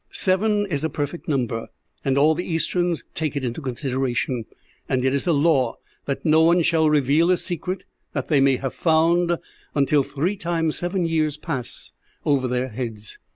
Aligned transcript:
Seven 0.09 0.65
is 0.65 0.83
a 0.83 0.89
perfect 0.89 1.27
number, 1.27 1.67
and 2.03 2.17
all 2.17 2.33
the 2.33 2.43
Easterns 2.43 3.03
take 3.13 3.35
it 3.35 3.45
into 3.45 3.61
consideration, 3.61 4.45
and 4.89 5.05
it 5.05 5.13
is 5.13 5.27
a 5.27 5.31
law 5.31 5.77
that 6.05 6.25
no 6.25 6.41
one 6.41 6.63
shall 6.63 6.89
reveal 6.89 7.29
a 7.29 7.37
secret 7.37 7.85
that 8.13 8.27
they 8.27 8.41
may 8.41 8.55
have 8.55 8.73
found 8.73 9.37
until 9.75 10.01
three 10.01 10.35
times 10.37 10.75
seven 10.75 11.05
years 11.05 11.37
pass 11.37 11.91
over 12.25 12.47
their 12.47 12.69
heads. 12.69 13.19